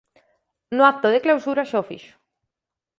[0.75, 2.13] No acto de clausura xa o fixo.